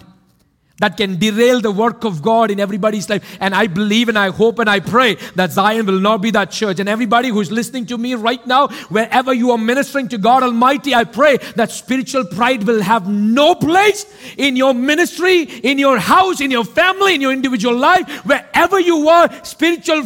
[0.81, 3.39] that can derail the work of God in everybody's life.
[3.39, 6.51] And I believe and I hope and I pray that Zion will not be that
[6.51, 6.81] church.
[6.81, 10.95] And everybody who's listening to me right now, wherever you are ministering to God Almighty,
[10.95, 16.41] I pray that spiritual pride will have no place in your ministry, in your house,
[16.41, 18.09] in your family, in your individual life.
[18.25, 20.05] Wherever you are, spiritual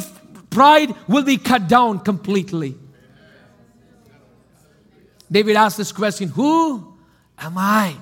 [0.50, 2.76] pride will be cut down completely.
[5.30, 6.94] David asked this question Who
[7.38, 7.96] am I?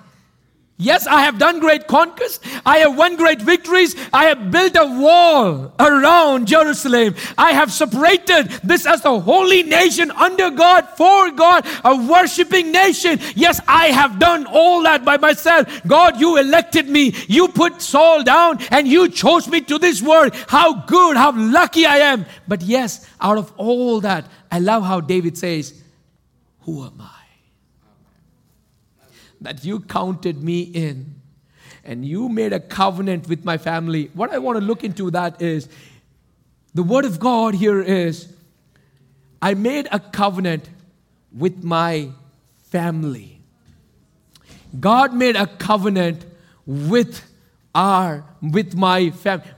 [0.79, 2.41] Yes, I have done great conquests.
[2.67, 3.95] I have won great victories.
[4.13, 7.15] I have built a wall around Jerusalem.
[7.39, 13.21] I have separated this as a holy nation under God, for God, a worshiping nation.
[13.37, 15.69] Yes, I have done all that by myself.
[15.87, 17.15] God, you elected me.
[17.29, 20.35] You put Saul down and you chose me to this world.
[20.49, 22.27] How good, how lucky I am.
[22.49, 25.81] But yes, out of all that, I love how David says,
[26.63, 27.22] Who am I?
[29.43, 31.15] That you counted me in
[31.85, 34.11] and you made a covenant with my family.
[34.15, 35.69] What I want to look into that is
[36.75, 38.33] the word of God here is
[39.41, 40.69] I made a covenant
[41.37, 42.11] with my
[42.71, 43.41] family.
[44.79, 46.25] God made a covenant
[46.65, 47.23] with
[47.75, 49.49] our with my family.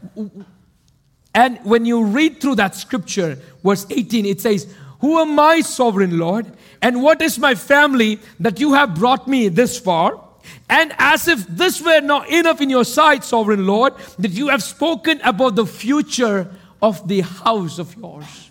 [1.34, 6.18] And when you read through that scripture, verse 18, it says, Who am I, sovereign
[6.18, 6.46] Lord?
[6.84, 10.20] And what is my family that you have brought me this far?
[10.68, 14.62] And as if this were not enough in your sight, sovereign Lord, that you have
[14.62, 18.43] spoken about the future of the house of yours.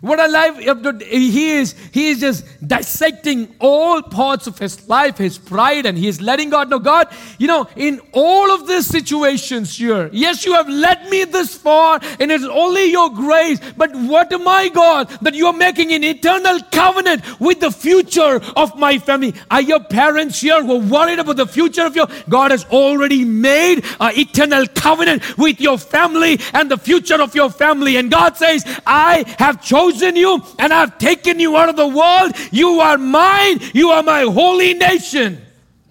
[0.00, 5.36] What a life he is, he is just dissecting all parts of his life, his
[5.36, 7.08] pride, and he is letting God know, God,
[7.38, 12.00] you know, in all of these situations here, yes, you have led me this far,
[12.18, 16.02] and it's only your grace, but what am I, God, that you are making an
[16.02, 19.34] eternal covenant with the future of my family?
[19.50, 23.26] Are your parents here who are worried about the future of your, God has already
[23.26, 28.38] made an eternal covenant with your family and the future of your family, and God
[28.38, 32.32] says, I have chosen chosen you and I've taken you out of the world.
[32.50, 33.60] You are mine.
[33.74, 35.40] You are my holy nation.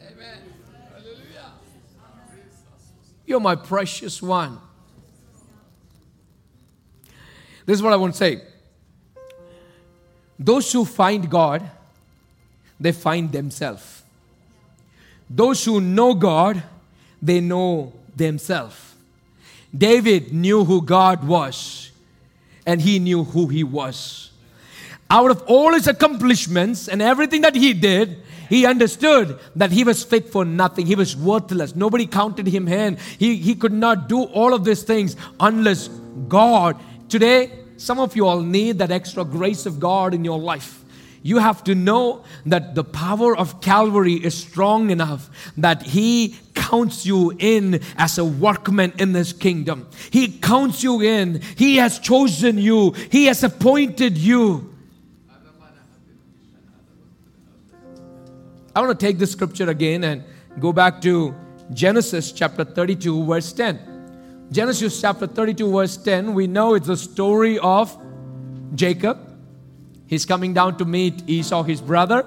[0.02, 0.40] Amen.
[3.26, 4.60] You're my precious one.
[7.66, 8.42] This is what I want to say.
[10.40, 11.70] Those who find God,
[12.80, 14.04] they find themselves.
[15.30, 16.64] those who know God,
[17.22, 18.96] they know themselves.
[19.78, 21.89] David knew who God was,
[22.70, 24.30] and he knew who he was.
[25.10, 30.04] Out of all his accomplishments and everything that he did, he understood that he was
[30.04, 30.86] fit for nothing.
[30.86, 31.76] He was worthless.
[31.76, 32.98] Nobody counted him in.
[33.18, 35.88] He, he could not do all of these things unless
[36.28, 36.80] God.
[37.10, 40.79] Today, some of you all need that extra grace of God in your life.
[41.22, 47.06] You have to know that the power of Calvary is strong enough that He counts
[47.06, 49.88] you in as a workman in His kingdom.
[50.12, 51.42] He counts you in.
[51.56, 54.74] He has chosen you, He has appointed you.
[58.76, 60.24] I want to take this scripture again and
[60.60, 61.34] go back to
[61.74, 64.48] Genesis chapter 32, verse 10.
[64.52, 67.96] Genesis chapter 32, verse 10, we know it's the story of
[68.74, 69.29] Jacob.
[70.09, 72.25] He's coming down to meet Esau, his brother.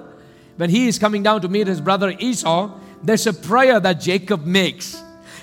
[0.58, 2.60] When he is coming down to meet his brother Esau,
[3.02, 4.86] there's a prayer that Jacob makes.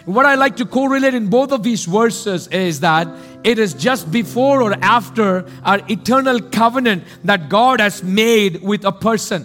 [0.06, 3.08] What I like to correlate in both of these verses is that
[3.44, 5.28] it is just before or after
[5.64, 9.42] our eternal covenant that God has made with a person.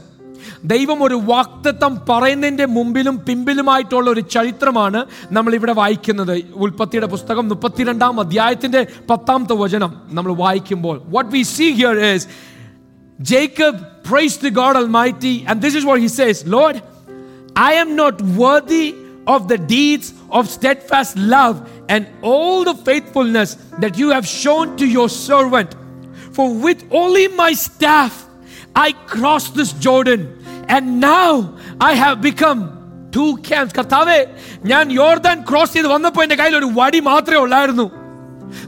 [0.64, 5.01] ദൈവം ഒരു വാക്തത്വം പറയുന്നതിൻ്റെ മുമ്പിലും പിമ്പിലുമായിട്ടുള്ള ഒരു ചരിത്രമാണ്
[5.37, 6.33] നമ്മൾ ഇവിടെ വായിക്കുന്നത്
[6.64, 12.29] ഉൽപ്പത്തിയുടെ പുസ്തകം മുപ്പത്തിരണ്ടാം അധ്യായത്തിന്റെ പത്താമത്തെ വചനം നമ്മൾ വായിക്കുമ്പോൾ what we see here is
[13.21, 16.83] Jacob prays to God Almighty, and this is what he says Lord,
[17.57, 18.95] I am not worthy
[19.27, 21.57] of the deeds of steadfast love
[21.89, 25.75] and all the faithfulness that you have shown to your servant.
[26.33, 28.27] For with only my staff
[28.75, 30.21] I crossed this Jordan,
[30.68, 32.61] and now I have become
[33.16, 33.73] two camps.
[33.79, 34.18] കർത്താവേ
[34.73, 37.87] ഞാൻ യോർദാൻ cross ചെയ്ത് വന്നപ്പോൾ എൻ്റെ കയ്യിൽ ഒരു വടി മാത്രമേ ഉള്ളായിരുന്നു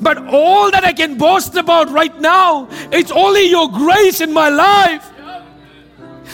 [0.01, 4.49] but all that I can boast about right now, it's only your grace in my
[4.49, 5.09] life.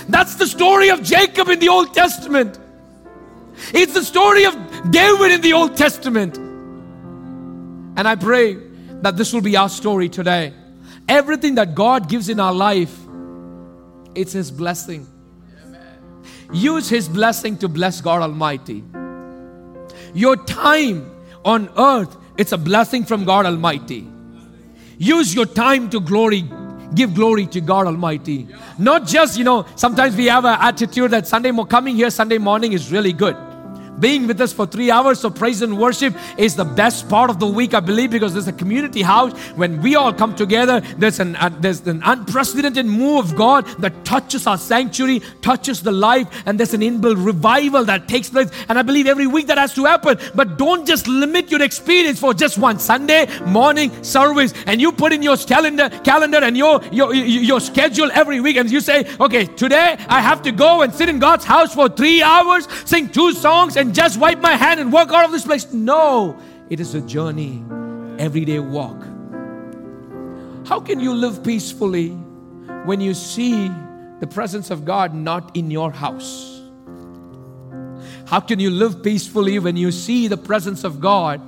[0.09, 2.59] That's the story of Jacob in the Old Testament.
[3.73, 4.55] It's the story of
[4.91, 6.37] David in the Old Testament.
[7.95, 8.57] And I pray
[9.01, 10.53] that this will be our story today.
[11.07, 12.97] Everything that God gives in our life,
[14.15, 15.07] it's His blessing.
[16.51, 18.83] Use His blessing to bless God Almighty.
[20.13, 21.09] Your time
[21.43, 24.07] on earth it's a blessing from God Almighty.
[24.97, 26.43] Use your time to glory,
[26.95, 28.47] give glory to God Almighty.
[28.77, 32.73] Not just, you know, sometimes we have an attitude that Sunday coming here Sunday morning
[32.73, 33.35] is really good.
[33.99, 37.39] Being with us for three hours of praise and worship is the best part of
[37.39, 39.37] the week, I believe, because there's a community house.
[39.55, 44.05] When we all come together, there's an, uh, there's an unprecedented move of God that
[44.05, 48.49] touches our sanctuary, touches the life, and there's an inbuilt revival that takes place.
[48.69, 50.17] And I believe every week that has to happen.
[50.33, 55.13] But don't just limit your experience for just one Sunday morning service and you put
[55.13, 59.45] in your calendar, calendar and your, your, your schedule every week and you say, okay,
[59.45, 63.33] today I have to go and sit in God's house for three hours, sing two
[63.33, 65.73] songs, and just wipe my hand and walk out of this place.
[65.73, 67.61] No, it is a journey,
[68.17, 69.01] everyday walk.
[70.65, 72.11] How can you live peacefully
[72.85, 73.69] when you see
[74.21, 76.61] the presence of God not in your house?
[78.25, 81.41] How can you live peacefully when you see the presence of God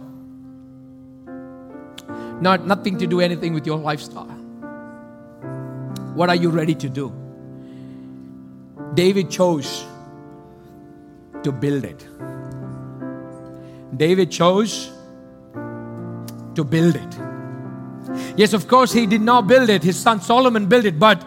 [2.42, 4.36] not nothing to do anything with your lifestyle?
[6.16, 7.14] What are you ready to do?
[8.94, 9.86] David chose
[11.46, 12.06] to build it.
[13.96, 14.92] David chose
[16.56, 17.18] to build it.
[18.36, 19.84] Yes, of course, he did not build it.
[19.84, 21.24] His son Solomon built it, but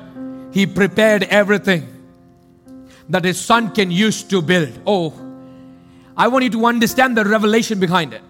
[0.53, 1.87] he prepared everything
[3.09, 4.81] that his son can use to build.
[4.87, 5.15] Oh,
[6.17, 8.23] I want you to understand the revelation behind it.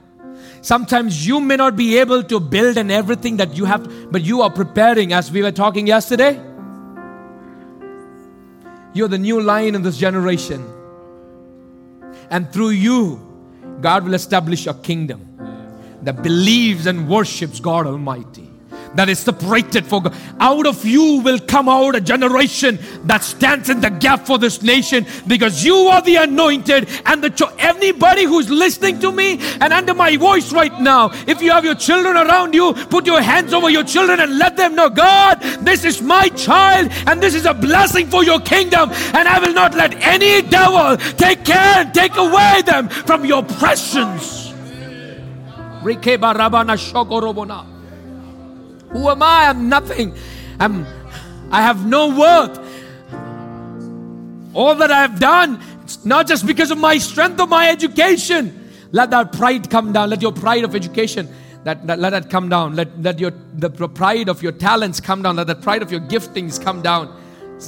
[0.61, 4.43] Sometimes you may not be able to build and everything that you have, but you
[4.43, 6.35] are preparing, as we were talking yesterday.
[8.93, 10.78] You're the new lion in this generation.
[12.31, 13.21] And through you,
[13.81, 15.25] God will establish a kingdom
[16.03, 18.48] that believes and worships God Almighty.
[18.95, 20.15] That is separated for God.
[20.41, 24.63] Out of you will come out a generation that stands in the gap for this
[24.63, 29.73] nation because you are the anointed and the cho- anybody who's listening to me and
[29.73, 31.11] under my voice right now.
[31.27, 34.57] If you have your children around you, put your hands over your children and let
[34.57, 38.91] them know, God, this is my child and this is a blessing for your kingdom,
[38.91, 43.43] and I will not let any devil take care and take away them from your
[43.43, 44.49] presence.
[45.83, 47.78] Rikeba rabana shokorobona.
[48.91, 49.49] Who am I?
[49.49, 50.15] I'm nothing.
[50.59, 50.87] I'm
[51.51, 52.59] I have no worth.
[54.55, 58.71] All that I have done, it's not just because of my strength or my education.
[58.93, 60.11] Let that pride come down.
[60.11, 61.29] Let your pride of education,
[61.65, 62.75] that, that let that come down.
[62.75, 65.37] Let, let your the pride of your talents come down.
[65.37, 67.15] Let the pride of your giftings come down.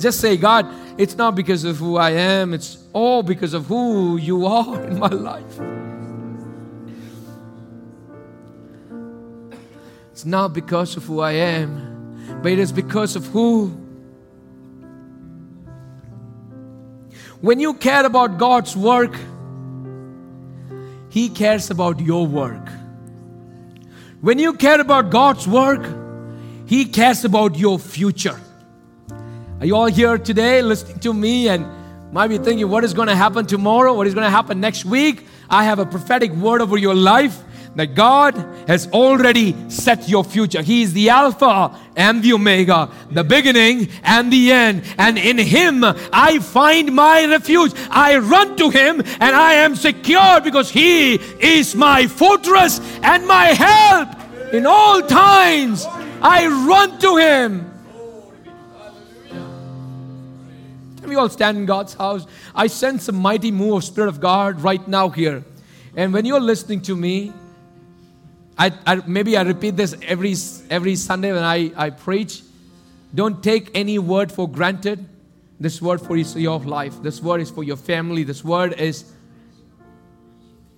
[0.01, 0.67] Just say, God,
[0.99, 4.99] it's not because of who I am, it's all because of who you are in
[4.99, 5.61] my life.
[10.21, 13.69] It's not because of who I am, but it is because of who.
[17.41, 19.17] When you care about God's work,
[21.09, 22.69] He cares about your work.
[24.21, 25.87] When you care about God's work,
[26.67, 28.39] He cares about your future.
[29.61, 31.67] Are you all here today listening to me and
[32.13, 33.95] might be thinking, what is going to happen tomorrow?
[33.95, 35.27] What is going to happen next week?
[35.49, 37.43] I have a prophetic word over your life
[37.77, 38.35] that God
[38.67, 40.63] has already set your future.
[40.63, 44.83] He is the Alpha and the Omega, the beginning and the end.
[44.99, 47.73] And in Him I find my refuge.
[47.91, 53.47] I run to Him and I am secure because He is my fortress and my
[53.47, 54.09] help
[54.53, 55.87] in all times.
[56.23, 57.67] I run to Him.
[61.01, 62.27] Can we all stand in God's house?
[62.55, 65.45] I sense a mighty move of Spirit of God right now here.
[65.97, 67.33] And when you're listening to me,
[68.61, 70.35] I, I, maybe I repeat this every,
[70.69, 72.43] every Sunday when I, I preach.
[73.15, 75.03] Don't take any word for granted.
[75.59, 77.03] This word for your life.
[77.03, 78.23] This word is for your family.
[78.23, 79.11] This word is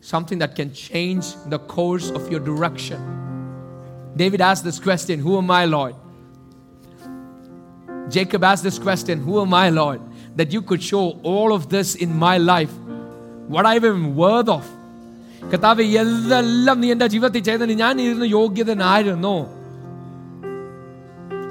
[0.01, 3.01] something that can change the course of your direction.
[4.15, 5.97] David asked this question Who am I, Lord?
[8.11, 10.01] Jacob asked this question Who am I, Lord?
[10.37, 12.73] That you could show all of this in my life.
[13.49, 14.71] What I am worth of.
[15.52, 19.36] കർത്താവ് എല്ലാം നീ എൻ്റെ ജീവിതത്തിൽ ചെയ്തതിന് ഞാൻ ഇതിന് യോഗ്യതനായിരുന്നു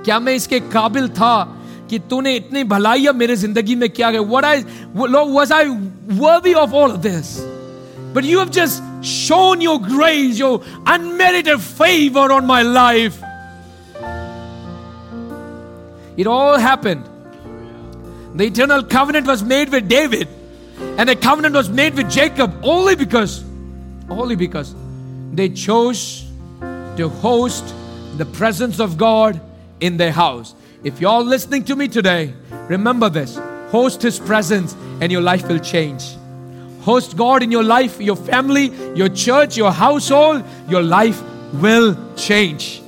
[0.06, 1.34] क्या मैं इसके काबिल था
[1.90, 4.56] कि तूने इतनी भलाइयां मेरे जिंदगी में क्या गया what I
[5.36, 5.64] was I
[6.24, 7.30] worthy of all of this
[8.14, 8.82] but you have just
[9.14, 10.54] shown your grace your
[10.94, 13.16] unmerited favor on my life
[16.22, 17.04] it all happened
[18.40, 20.28] the eternal covenant was made with David
[20.98, 23.34] and the covenant was made with Jacob only because
[24.19, 24.75] only because
[25.33, 26.25] they chose
[26.97, 27.73] to host
[28.17, 29.39] the presence of God
[29.79, 30.53] in their house.
[30.83, 32.33] If you're listening to me today,
[32.67, 33.39] remember this
[33.69, 36.03] host His presence and your life will change.
[36.81, 41.21] Host God in your life, your family, your church, your household, your life
[41.53, 42.81] will change.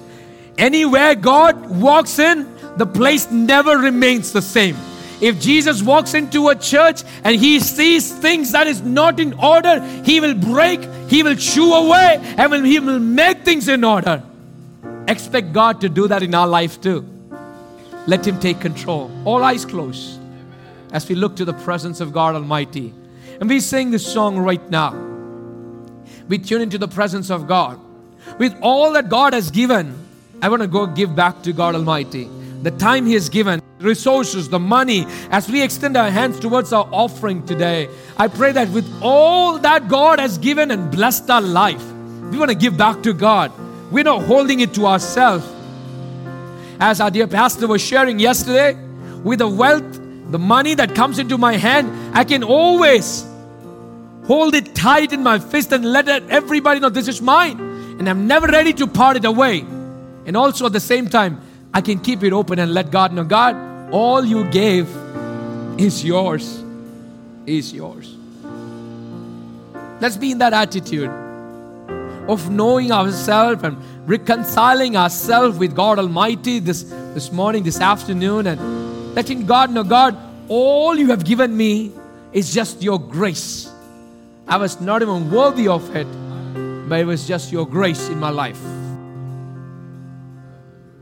[0.57, 2.47] Anywhere God walks in,
[2.77, 4.75] the place never remains the same.
[5.23, 9.79] If Jesus walks into a church and he sees things that is not in order,
[10.03, 14.21] he will break, he will chew away, and he will make things in order.
[15.07, 17.07] Expect God to do that in our life too.
[18.05, 19.09] Let him take control.
[19.23, 20.19] All eyes closed
[20.91, 22.93] as we look to the presence of God Almighty.
[23.39, 24.91] And we sing this song right now.
[26.27, 27.79] We tune into the presence of God.
[28.39, 29.97] With all that God has given,
[30.41, 32.29] I want to go give back to God Almighty.
[32.61, 36.87] The time He has given, resources, the money, as we extend our hands towards our
[36.91, 41.83] offering today, I pray that with all that God has given and blessed our life,
[42.31, 43.51] we want to give back to God.
[43.91, 45.45] We're not holding it to ourselves.
[46.79, 48.75] As our dear pastor was sharing yesterday,
[49.23, 49.99] with the wealth,
[50.31, 53.25] the money that comes into my hand, I can always
[54.25, 57.59] hold it tight in my fist and let everybody know this is mine.
[57.99, 59.59] And I'm never ready to part it away.
[60.25, 61.41] And also at the same time,
[61.73, 63.55] I can keep it open and let God know God,
[63.91, 64.87] all you gave
[65.77, 66.63] is yours.
[67.45, 68.15] Is yours.
[69.99, 71.09] Let's be in that attitude
[72.27, 73.77] of knowing ourselves and
[74.07, 80.17] reconciling ourselves with God Almighty this, this morning, this afternoon, and letting God know, God,
[80.47, 81.91] all you have given me
[82.31, 83.71] is just your grace.
[84.47, 86.07] I was not even worthy of it,
[86.89, 88.59] but it was just your grace in my life.